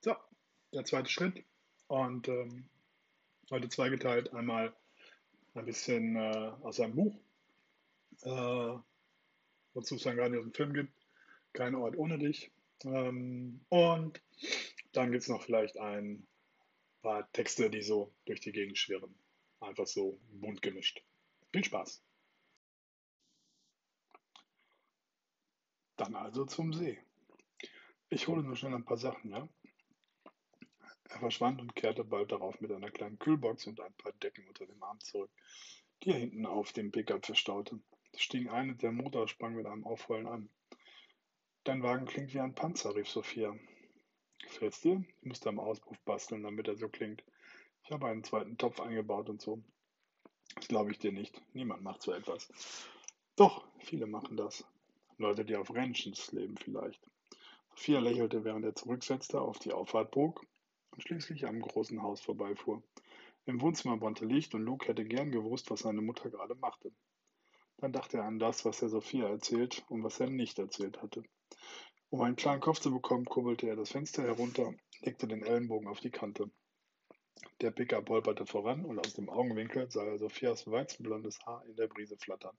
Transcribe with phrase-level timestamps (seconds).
[0.00, 0.14] So,
[0.72, 1.44] der zweite Schritt.
[1.88, 2.68] Und ähm,
[3.50, 4.32] heute zweigeteilt.
[4.32, 4.72] Einmal
[5.54, 7.18] ein bisschen äh, aus einem Buch,
[8.22, 8.78] äh,
[9.74, 10.92] wozu es dann gerade dem Film gibt.
[11.52, 12.52] Kein Ort ohne dich.
[12.84, 14.20] Ähm, und
[14.92, 16.26] dann gibt es noch vielleicht ein
[17.02, 19.14] paar Texte, die so durch die Gegend schwirren.
[19.60, 21.02] Einfach so bunt gemischt.
[21.50, 22.02] Viel Spaß.
[25.96, 26.98] Dann also zum See.
[28.10, 29.48] Ich hole nur schnell ein paar Sachen, ja?
[31.08, 34.66] Er verschwand und kehrte bald darauf mit einer kleinen Kühlbox und ein paar Decken unter
[34.66, 35.30] dem Arm zurück,
[36.02, 37.80] die er hinten auf dem Pickup verstaute.
[38.12, 40.50] Es stieg ein und der Motor sprang mit einem Aufheulen an.
[41.64, 43.56] Dein Wagen klingt wie ein Panzer, rief Sophia.
[44.42, 45.02] Gefällt's dir?
[45.20, 47.24] Ich musste am Auspuff basteln, damit er so klingt.
[47.84, 49.62] Ich habe einen zweiten Topf eingebaut und so.
[50.56, 51.40] Das glaube ich dir nicht.
[51.54, 52.48] Niemand macht so etwas.
[53.36, 54.64] Doch, viele machen das.
[55.16, 57.00] Leute, die auf Ranches leben vielleicht.
[57.70, 60.44] Sophia lächelte, während er zurücksetzte, auf die Auffahrt bog
[60.98, 62.82] und schließlich am großen Haus vorbeifuhr.
[63.46, 66.90] Im Wohnzimmer brannte Licht und Luke hätte gern gewusst, was seine Mutter gerade machte.
[67.76, 71.22] Dann dachte er an das, was er Sophia erzählt und was er nicht erzählt hatte.
[72.10, 76.00] Um einen klaren Kopf zu bekommen, kurbelte er das Fenster herunter, legte den Ellenbogen auf
[76.00, 76.50] die Kante.
[77.60, 81.86] Der Pickup holperte voran und aus dem Augenwinkel sah er Sophias weizenblondes Haar in der
[81.86, 82.58] Brise flattern.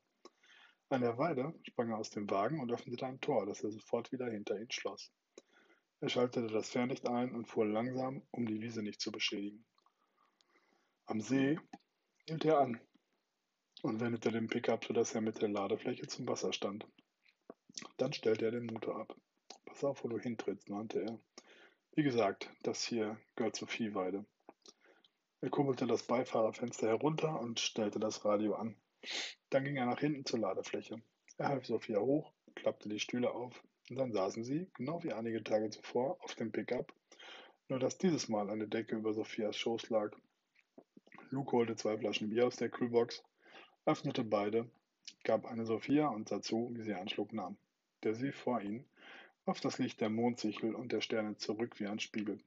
[0.87, 4.13] An der Weide sprang er aus dem Wagen und öffnete ein Tor, das er sofort
[4.13, 5.11] wieder hinter ihn schloss.
[6.01, 9.65] Er schaltete das Fernlicht ein und fuhr langsam, um die Wiese nicht zu beschädigen.
[11.05, 11.59] Am See
[12.25, 12.79] hielt er an
[13.81, 16.87] und wendete den Pickup, sodass er mit der Ladefläche zum Wasser stand.
[17.97, 19.15] Dann stellte er den Motor ab.
[19.65, 21.19] Pass auf, wo du hintrittst, mahnte er.
[21.95, 24.25] Wie gesagt, das hier gehört zur Viehweide.
[25.41, 28.75] Er kurbelte das Beifahrerfenster herunter und stellte das Radio an.
[29.49, 31.01] Dann ging er nach hinten zur Ladefläche.
[31.37, 35.43] Er half Sophia hoch, klappte die Stühle auf und dann saßen sie, genau wie einige
[35.43, 36.93] Tage zuvor, auf dem Pickup,
[37.67, 40.15] nur dass dieses Mal eine Decke über Sophias Schoß lag.
[41.31, 43.23] Luke holte zwei Flaschen Bier aus der Kühlbox,
[43.85, 44.69] öffnete beide,
[45.23, 47.57] gab eine Sophia und sah zu, wie sie einen Schluck nahm.
[48.03, 48.85] Der See vor ihnen
[49.45, 52.39] warf das Licht der Mondsichel und der Sterne zurück wie ein Spiegel.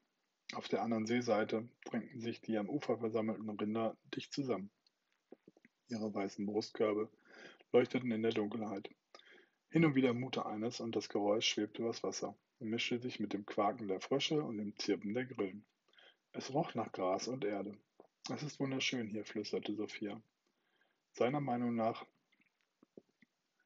[0.55, 4.71] Auf der anderen Seeseite drängten sich die am Ufer versammelten Rinder dicht zusammen.
[5.89, 7.09] Ihre weißen Brustkörbe
[7.73, 8.89] leuchteten in der Dunkelheit.
[9.73, 13.33] Hin und wieder muhte eines und das Geräusch schwebte übers Wasser und mischte sich mit
[13.33, 15.65] dem Quaken der Frösche und dem Zirpen der Grillen.
[16.33, 17.79] Es roch nach Gras und Erde.
[18.31, 20.23] Es ist wunderschön hier, flüsterte Sophia.
[21.13, 22.05] Seiner Meinung nach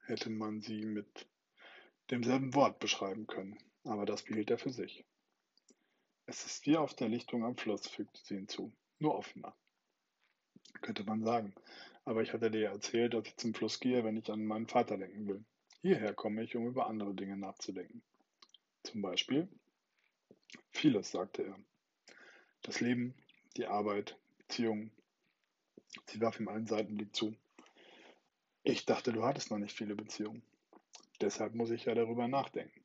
[0.05, 1.27] hätte man sie mit
[2.09, 5.03] demselben Wort beschreiben können, aber das behielt er für sich.
[6.25, 9.57] Es ist wie auf der Lichtung am Fluss, fügte sie hinzu, nur offener.
[10.79, 11.53] Könnte man sagen,
[12.05, 14.97] aber ich hatte dir erzählt, dass ich zum Fluss gehe, wenn ich an meinen Vater
[14.97, 15.45] denken will.
[15.81, 18.01] Hierher komme ich, um über andere Dinge nachzudenken.
[18.83, 19.47] Zum Beispiel
[20.71, 21.59] vieles, sagte er.
[22.61, 23.13] Das Leben,
[23.57, 24.91] die Arbeit, Beziehungen.
[26.05, 27.35] Sie warf ihm einen Seitenblick zu.
[28.63, 30.43] Ich dachte, du hattest noch nicht viele Beziehungen.
[31.21, 32.83] Deshalb muss ich ja darüber nachdenken.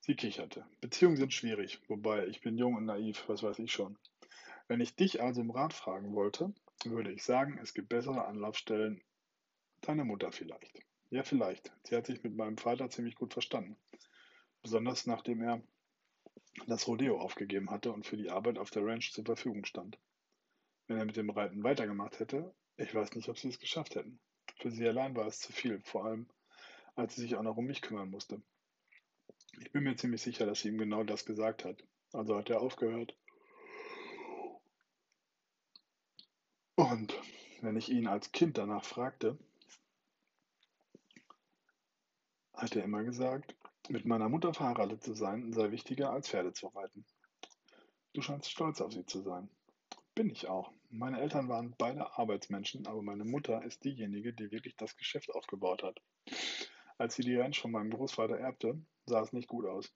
[0.00, 0.64] Sie kicherte.
[0.80, 3.98] Beziehungen sind schwierig, wobei ich bin jung und naiv, was weiß ich schon.
[4.68, 6.52] Wenn ich dich also um Rat fragen wollte,
[6.84, 9.02] würde ich sagen, es gibt bessere Anlaufstellen.
[9.80, 10.80] Deine Mutter vielleicht.
[11.10, 11.72] Ja, vielleicht.
[11.84, 13.76] Sie hat sich mit meinem Vater ziemlich gut verstanden.
[14.62, 15.62] Besonders nachdem er
[16.66, 19.98] das Rodeo aufgegeben hatte und für die Arbeit auf der Ranch zur Verfügung stand.
[20.88, 24.18] Wenn er mit dem Reiten weitergemacht hätte, ich weiß nicht, ob sie es geschafft hätten.
[24.58, 26.28] Für sie allein war es zu viel, vor allem
[26.96, 28.42] als sie sich auch noch um mich kümmern musste.
[29.60, 31.84] Ich bin mir ziemlich sicher, dass sie ihm genau das gesagt hat.
[32.12, 33.16] Also hat er aufgehört.
[36.74, 37.14] Und
[37.60, 39.38] wenn ich ihn als Kind danach fragte,
[42.56, 43.54] hat er immer gesagt,
[43.88, 47.04] mit meiner Mutter verheiratet zu sein sei wichtiger als Pferde zu reiten.
[48.14, 49.48] Du scheinst stolz auf sie zu sein.
[50.14, 50.72] Bin ich auch.
[50.88, 55.82] Meine Eltern waren beide Arbeitsmenschen, aber meine Mutter ist diejenige, die wirklich das Geschäft aufgebaut
[55.82, 56.00] hat.
[56.96, 59.92] Als sie die Ranch von meinem Großvater erbte, sah es nicht gut aus.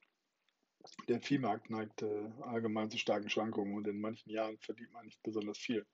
[1.09, 5.59] Der Viehmarkt neigte allgemein zu starken Schwankungen und in manchen Jahren verdient man nicht besonders
[5.59, 5.87] viel.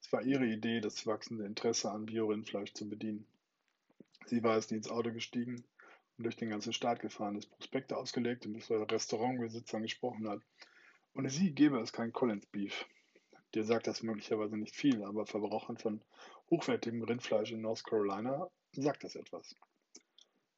[0.00, 3.26] Es war ihre Idee, das wachsende Interesse an Biorindfleisch zu bedienen.
[4.26, 5.64] Sie war es, die ins Auto gestiegen
[6.18, 10.40] durch den ganzen Staat gefahren ist, Prospekte ausgelegt und mit Restaurantbesitzern gesprochen hat.
[11.14, 12.86] Ohne sie gäbe es kein Collins Beef.
[13.54, 16.02] Dir sagt das möglicherweise nicht viel, aber Verbrauchern von
[16.50, 19.54] hochwertigem Rindfleisch in North Carolina sagt das etwas.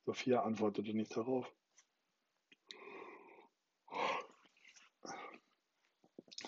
[0.07, 1.51] Sophia antwortete nicht darauf.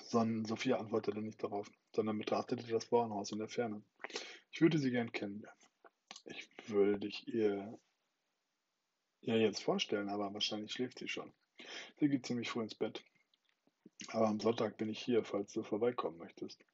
[0.05, 3.83] Sondern Sophia antwortete nicht darauf, sondern betrachtete das Bauernhaus in der Ferne.
[4.51, 5.59] Ich würde sie gern kennenlernen.
[6.25, 7.79] Ich würde dich ihr
[9.23, 11.33] ja jetzt vorstellen, aber wahrscheinlich schläft sie schon.
[11.99, 13.03] Sie geht ziemlich früh ins Bett.
[14.09, 16.65] Aber am Sonntag bin ich hier, falls du vorbeikommen möchtest.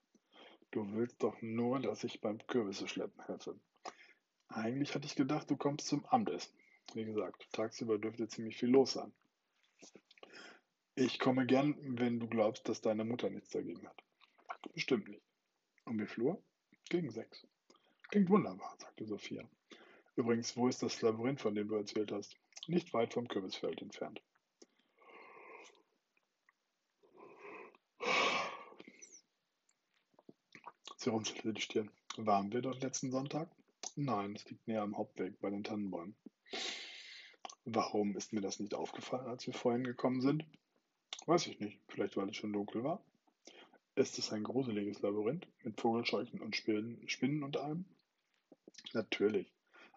[0.71, 3.59] Du willst doch nur, dass ich beim Kürbisse schleppen helfe.
[4.49, 6.53] Eigentlich hatte ich gedacht, du kommst zum Abendessen.
[6.93, 9.13] Wie gesagt, tagsüber dürfte ziemlich viel los sein.
[10.97, 14.03] Ich komme gern, wenn du glaubst, dass deine Mutter nichts dagegen hat.
[14.75, 15.23] Bestimmt nicht.
[15.85, 16.43] Um wie Flur?
[16.89, 17.47] Gegen sechs.
[18.09, 19.49] Klingt wunderbar, sagte Sophia.
[20.17, 22.37] Übrigens, wo ist das Labyrinth, von dem du erzählt hast?
[22.67, 24.23] Nicht weit vom Kürbisfeld entfernt.
[30.97, 31.91] Sie runzelte die Stirn.
[32.17, 33.51] Waren wir dort letzten Sonntag?
[33.97, 36.17] Nein, es liegt näher am Hauptweg bei den Tannenbäumen.
[37.65, 40.45] Warum ist mir das nicht aufgefallen, als wir vorhin gekommen sind?
[41.27, 41.81] Weiß ich nicht.
[41.89, 43.03] Vielleicht, weil es schon dunkel war.
[43.97, 47.85] Ist es ein gruseliges Labyrinth mit Vogelscheuchen und Spinnen, Spinnen und allem?
[48.93, 49.53] Natürlich.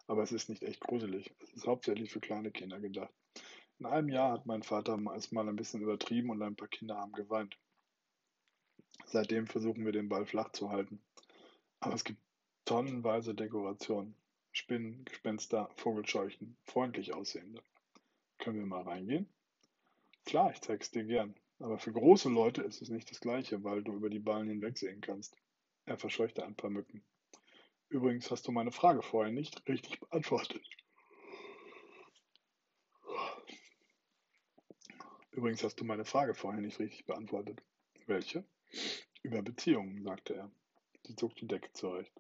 [0.07, 1.33] Aber es ist nicht echt gruselig.
[1.41, 3.13] Es ist hauptsächlich für kleine Kinder gedacht.
[3.79, 6.97] In einem Jahr hat mein Vater es mal ein bisschen übertrieben und ein paar Kinder
[6.97, 7.57] haben geweint.
[9.05, 11.01] Seitdem versuchen wir den Ball flach zu halten.
[11.79, 12.19] Aber es gibt
[12.65, 14.15] tonnenweise Dekorationen.
[14.51, 17.61] Spinnen, Gespenster, Vogelscheuchen, freundlich aussehende.
[18.39, 19.29] Können wir mal reingehen?
[20.25, 21.35] Klar, ich zeig's dir gern.
[21.59, 25.01] Aber für große Leute ist es nicht das Gleiche, weil du über die Ballen hinwegsehen
[25.01, 25.35] kannst.
[25.85, 27.03] Er verscheuchte ein paar Mücken.
[27.89, 30.61] Übrigens hast du meine Frage vorher nicht richtig beantwortet.
[35.31, 37.61] Übrigens hast du meine Frage vorher nicht richtig beantwortet.
[38.07, 38.43] Welche?
[39.23, 40.51] Über Beziehungen, sagte er.
[41.05, 42.11] Sie zog die Decke zurecht.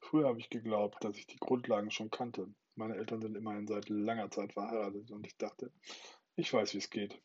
[0.00, 2.52] Früher habe ich geglaubt, dass ich die Grundlagen schon kannte.
[2.74, 5.72] Meine Eltern sind immerhin seit langer Zeit verheiratet und ich dachte,
[6.36, 7.20] ich weiß, wie es geht.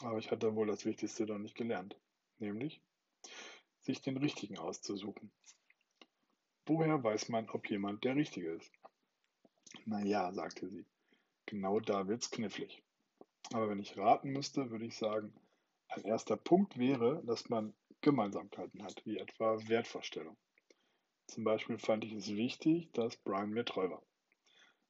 [0.00, 1.96] Aber ich hatte wohl das Wichtigste noch nicht gelernt,
[2.38, 2.80] nämlich
[3.80, 5.32] sich den Richtigen auszusuchen.
[6.68, 8.70] Woher weiß man, ob jemand der Richtige ist?
[9.86, 10.84] Na ja, sagte sie,
[11.46, 12.82] genau da wird's knifflig.
[13.54, 15.32] Aber wenn ich raten müsste, würde ich sagen,
[15.88, 17.72] ein erster Punkt wäre, dass man
[18.02, 20.36] Gemeinsamkeiten hat, wie etwa Wertvorstellung.
[21.26, 24.02] Zum Beispiel fand ich es wichtig, dass Brian mir treu war.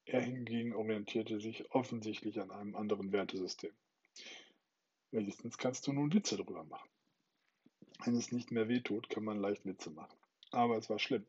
[0.05, 3.73] Er hingegen orientierte sich offensichtlich an einem anderen Wertesystem.
[5.13, 6.91] Wenigstens kannst du nun Witze darüber machen.
[8.05, 10.19] Wenn es nicht mehr wehtut, kann man leicht Witze machen.
[10.51, 11.25] Aber es war schlimm.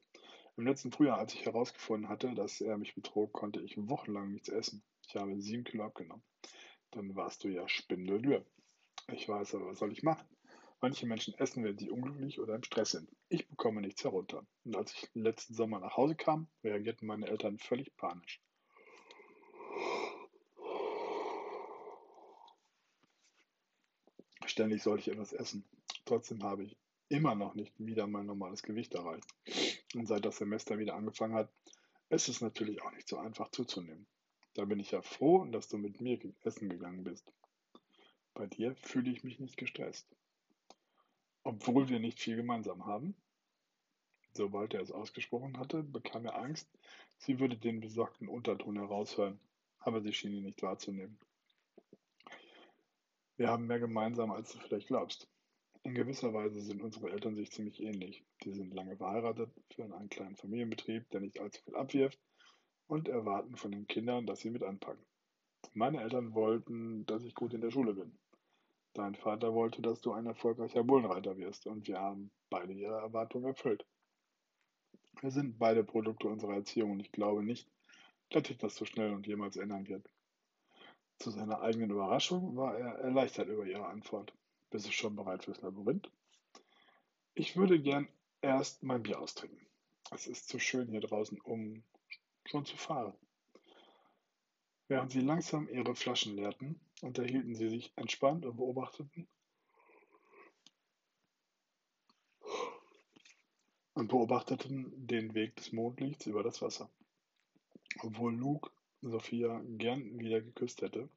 [0.60, 4.50] Im letzten Frühjahr, als ich herausgefunden hatte, dass er mich betrog, konnte ich wochenlang nichts
[4.50, 4.84] essen.
[5.08, 6.22] Ich habe sieben Kilo abgenommen.
[6.92, 8.46] Dann warst du ja spindeldürr.
[9.14, 10.28] Ich weiß aber, was soll ich machen?
[10.82, 13.10] Manche Menschen essen, wenn sie unglücklich oder im Stress sind.
[13.30, 14.46] Ich bekomme nichts herunter.
[14.66, 18.42] Und als ich letzten Sommer nach Hause kam, reagierten meine Eltern völlig panisch.
[24.46, 25.64] Ständig sollte ich etwas essen.
[26.04, 26.76] Trotzdem habe ich
[27.08, 29.26] immer noch nicht wieder mein normales Gewicht erreicht.
[29.96, 31.50] Und seit das Semester wieder angefangen hat,
[32.10, 34.06] ist es natürlich auch nicht so einfach zuzunehmen.
[34.54, 37.32] Da bin ich ja froh, dass du mit mir essen gegangen bist.
[38.34, 40.08] Bei dir fühle ich mich nicht gestresst.
[41.44, 43.16] Obwohl wir nicht viel gemeinsam haben.
[44.34, 46.70] Sobald er es ausgesprochen hatte, bekam er Angst,
[47.18, 49.40] sie würde den besorgten Unterton heraushören,
[49.80, 51.18] aber sie schien ihn nicht wahrzunehmen.
[53.38, 55.28] Wir haben mehr gemeinsam, als du vielleicht glaubst.
[55.90, 58.24] In gewisser Weise sind unsere Eltern sich ziemlich ähnlich.
[58.44, 62.20] Die sind lange verheiratet, führen einen kleinen Familienbetrieb, der nicht allzu viel abwirft
[62.86, 65.04] und erwarten von den Kindern, dass sie mit anpacken.
[65.74, 68.16] Meine Eltern wollten, dass ich gut in der Schule bin.
[68.94, 73.46] Dein Vater wollte, dass du ein erfolgreicher Bullenreiter wirst und wir haben beide ihre Erwartungen
[73.46, 73.84] erfüllt.
[75.22, 77.68] Wir sind beide Produkte unserer Erziehung und ich glaube nicht,
[78.30, 80.08] dass sich das so schnell und jemals ändern wird.
[81.18, 84.36] Zu seiner eigenen Überraschung war er erleichtert über ihre Antwort.
[84.70, 86.12] Bist du schon bereit fürs Labyrinth?
[87.34, 88.08] Ich würde gern
[88.42, 89.66] erst mein Bier austrinken.
[90.12, 91.84] Es ist zu schön hier draußen, um
[92.46, 93.18] schon zu fahren.
[94.88, 99.28] Während sie langsam ihre Flaschen leerten, unterhielten sie sich entspannt und beobachteten
[103.94, 106.90] und beobachteten den Weg des Mondlichts über das Wasser.
[108.02, 108.72] Obwohl Luke
[109.02, 111.10] Sophia gern wieder geküsst hätte,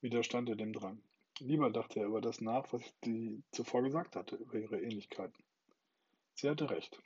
[0.00, 1.02] widerstand er dem Drang.
[1.44, 5.42] Lieber dachte er über das nach, was sie zuvor gesagt hatte, über ihre Ähnlichkeiten.
[6.34, 7.02] Sie hatte recht,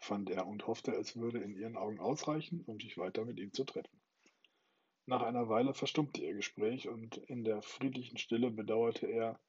[0.00, 3.50] fand er und hoffte, es würde in ihren Augen ausreichen, um sich weiter mit ihm
[3.54, 4.02] zu treffen.
[5.06, 9.40] Nach einer Weile verstummte ihr Gespräch und in der friedlichen Stille bedauerte er,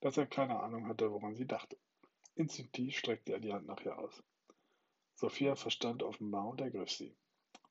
[0.00, 1.78] dass er keine Ahnung hatte, woran sie dachte.
[2.34, 4.22] Instinktiv streckte er die Hand nach ihr aus.
[5.14, 7.16] Sophia verstand offenbar und ergriff sie.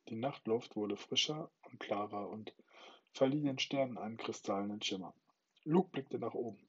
[0.09, 2.55] Die Nachtluft wurde frischer und klarer und
[3.11, 5.13] verlieh den Sternen einen kristallenen Schimmer.
[5.65, 6.59] Luke blickte nach oben,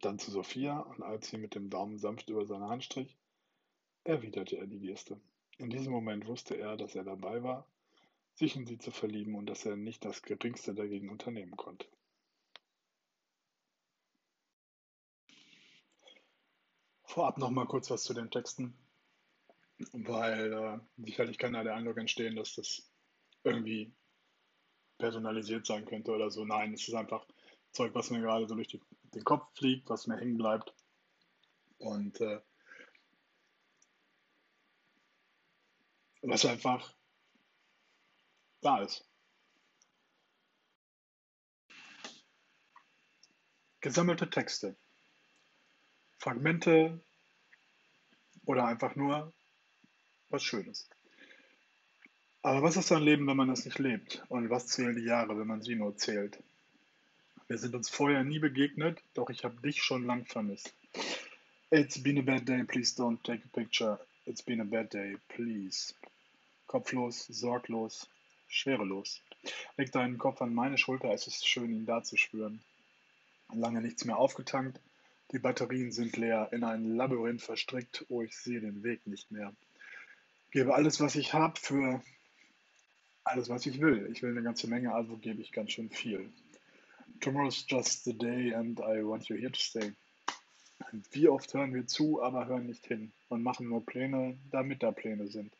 [0.00, 3.18] dann zu Sophia, und als sie mit dem Daumen sanft über seine Hand strich,
[4.04, 5.20] erwiderte er die Geste.
[5.58, 7.66] In diesem Moment wusste er, dass er dabei war,
[8.34, 11.86] sich in sie zu verlieben und dass er nicht das Geringste dagegen unternehmen konnte.
[17.04, 18.74] Vorab noch mal kurz was zu den Texten,
[19.92, 22.90] weil äh, sicherlich kann da der Eindruck entstehen, dass das
[23.44, 23.92] irgendwie
[24.96, 26.46] personalisiert sein könnte oder so.
[26.46, 27.26] Nein, es ist einfach
[27.72, 28.80] Zeug, was mir gerade so durch die,
[29.14, 30.72] den Kopf fliegt, was mir hängen bleibt.
[31.78, 32.40] Und äh,
[36.22, 36.94] was einfach
[38.60, 39.04] da ist.
[43.80, 44.76] Gesammelte Texte,
[46.18, 47.00] Fragmente
[48.44, 49.32] oder einfach nur
[50.28, 50.88] was Schönes.
[52.42, 54.24] Aber was ist ein Leben, wenn man es nicht lebt?
[54.28, 56.42] Und was zählen die Jahre, wenn man sie nur zählt?
[57.52, 60.72] Wir sind uns vorher nie begegnet, doch ich habe dich schon lang vermisst.
[61.70, 63.98] It's been a bad day, please don't take a picture.
[64.24, 65.92] It's been a bad day, please.
[66.66, 68.08] Kopflos, sorglos,
[68.48, 69.20] schwerelos.
[69.76, 72.58] Leg deinen Kopf an meine Schulter, es ist schön, ihn da zu spüren
[73.52, 74.80] lange nichts mehr aufgetankt.
[75.32, 78.06] Die Batterien sind leer, in ein Labyrinth verstrickt.
[78.08, 79.52] Oh, ich sehe den Weg nicht mehr.
[80.52, 82.02] Gebe alles, was ich habe, für
[83.24, 84.08] alles, was ich will.
[84.10, 86.32] Ich will eine ganze Menge, also gebe ich ganz schön viel.
[87.22, 89.92] Tomorrow's just the day and I want you here to stay.
[91.12, 94.92] Wie oft hören wir zu, aber hören nicht hin und machen nur Pläne, damit da
[94.92, 95.50] Pläne sind.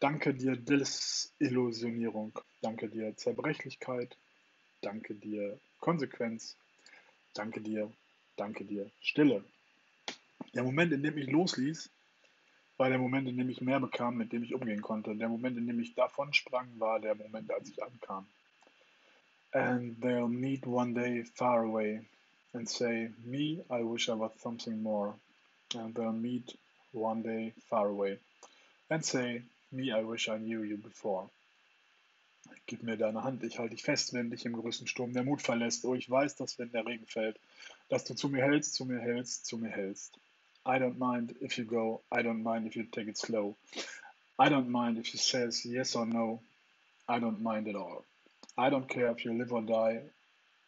[0.00, 4.16] Danke dir Desillusionierung, danke dir Zerbrechlichkeit,
[4.80, 6.56] danke dir Konsequenz,
[7.38, 7.88] Danke dir,
[8.36, 8.90] danke dir.
[9.00, 9.44] Stille.
[10.54, 11.88] Der Moment, in dem ich losließ,
[12.76, 15.14] war der Moment, in dem ich mehr bekam, mit dem ich umgehen konnte.
[15.14, 18.26] Der Moment, in dem ich davon sprang, war der Moment, als ich ankam.
[19.54, 22.00] And they'll meet one day far away
[22.52, 25.14] and say, Me, I wish I was something more.
[25.74, 26.56] And they'll meet
[26.92, 28.18] one day far away
[28.90, 31.28] and say, Me, I wish I knew you before.
[32.66, 35.42] Gib mir deine Hand, ich halte dich fest, wenn dich im größten Sturm der Mut
[35.42, 35.84] verlässt.
[35.84, 37.38] Oh, ich weiß, dass wenn der Regen fällt,
[37.88, 40.18] dass du zu mir hältst, zu mir hältst, zu mir hältst.
[40.66, 43.56] I don't mind if you go, I don't mind if you take it slow.
[44.38, 46.40] I don't mind if you says yes or no.
[47.08, 48.04] I don't mind at all.
[48.58, 50.02] I don't care if you live or die.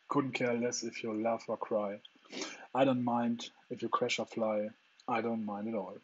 [0.09, 1.99] Couldn't care less if you laugh or cry.
[2.73, 4.70] I don't mind if you crash or fly.
[5.09, 5.97] I don't mind at all.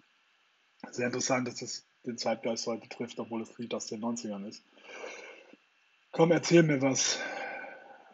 [0.91, 4.65] Sehr interessant, dass es den Zeitgeist heute trifft, obwohl es Lied aus den 90ern ist.
[6.11, 7.21] Komm, erzähl mir was.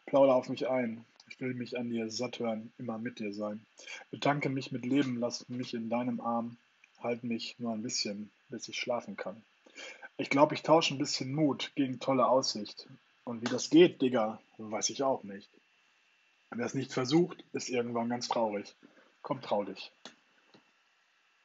[0.04, 1.06] Plauder auf mich ein.
[1.28, 3.64] Ich will mich an dir satt hören, immer mit dir sein.
[4.10, 6.58] Betanke mich mit Leben, lass mich in deinem Arm.
[7.02, 9.42] Halt mich nur ein bisschen, bis ich schlafen kann.
[10.18, 12.86] Ich glaube, ich tausche ein bisschen Mut gegen tolle Aussicht.
[13.24, 15.48] Und wie das geht, Digga, weiß ich auch nicht.
[16.50, 18.74] Wer es nicht versucht, ist irgendwann ganz traurig.
[19.22, 19.92] Komm, trau dich.